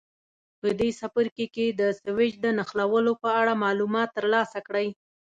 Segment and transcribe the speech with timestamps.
[0.59, 4.87] په دې څپرکي کې د سویچ د نښلولو په اړه معلومات ترلاسه کړئ.